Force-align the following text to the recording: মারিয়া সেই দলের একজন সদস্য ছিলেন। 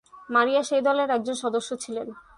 মারিয়া 0.29 0.61
সেই 0.63 0.81
দলের 0.81 1.09
একজন 1.09 1.35
সদস্য 1.43 1.69
ছিলেন। 1.83 2.07